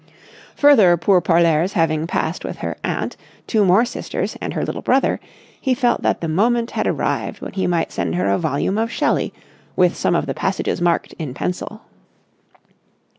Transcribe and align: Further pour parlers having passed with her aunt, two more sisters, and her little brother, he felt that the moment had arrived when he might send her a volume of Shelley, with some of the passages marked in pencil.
Further 0.55 0.97
pour 0.97 1.21
parlers 1.21 1.73
having 1.73 2.07
passed 2.07 2.43
with 2.43 2.57
her 2.65 2.75
aunt, 2.83 3.15
two 3.45 3.63
more 3.63 3.85
sisters, 3.85 4.35
and 4.41 4.55
her 4.55 4.65
little 4.65 4.81
brother, 4.81 5.19
he 5.61 5.75
felt 5.75 6.01
that 6.01 6.21
the 6.21 6.27
moment 6.27 6.71
had 6.71 6.87
arrived 6.87 7.39
when 7.39 7.53
he 7.53 7.67
might 7.67 7.91
send 7.91 8.15
her 8.15 8.27
a 8.27 8.39
volume 8.39 8.79
of 8.79 8.89
Shelley, 8.91 9.31
with 9.75 9.95
some 9.95 10.15
of 10.15 10.25
the 10.25 10.33
passages 10.33 10.81
marked 10.81 11.13
in 11.19 11.35
pencil. 11.35 11.83